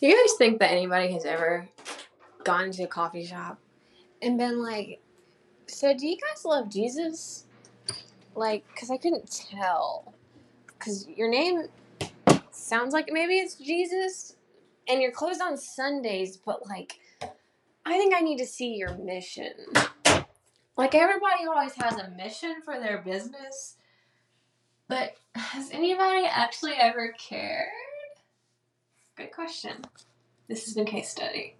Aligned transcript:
You 0.00 0.14
guys 0.14 0.36
think 0.36 0.58
that 0.60 0.70
anybody 0.70 1.12
has 1.14 1.24
ever 1.24 1.68
gone 2.44 2.70
to 2.72 2.82
a 2.84 2.86
coffee 2.86 3.24
shop 3.24 3.58
and 4.20 4.36
been 4.36 4.62
like, 4.62 5.00
"So, 5.66 5.94
do 5.94 6.06
you 6.06 6.16
guys 6.16 6.44
love 6.44 6.68
Jesus?" 6.68 7.46
Like, 8.34 8.66
because 8.68 8.90
I 8.90 8.98
couldn't 8.98 9.30
tell. 9.30 10.12
Because 10.66 11.08
your 11.08 11.30
name 11.30 11.68
sounds 12.50 12.92
like 12.92 13.08
maybe 13.10 13.38
it's 13.38 13.54
Jesus, 13.54 14.36
and 14.86 15.00
you're 15.00 15.12
closed 15.12 15.40
on 15.40 15.56
Sundays, 15.56 16.36
but 16.36 16.66
like, 16.68 17.00
I 17.86 17.96
think 17.96 18.14
I 18.14 18.20
need 18.20 18.36
to 18.38 18.46
see 18.46 18.74
your 18.74 18.94
mission. 18.98 19.52
Like, 20.76 20.94
everybody 20.94 21.46
always 21.46 21.72
has 21.76 21.96
a 21.98 22.10
mission 22.10 22.60
for 22.62 22.78
their 22.78 22.98
business, 22.98 23.76
but 24.88 25.14
has 25.34 25.70
anybody 25.70 26.26
actually 26.26 26.74
ever 26.74 27.14
cared? 27.18 27.68
Question. 29.36 29.82
This 30.48 30.64
has 30.64 30.72
been 30.72 30.86
case 30.86 31.10
study. 31.10 31.56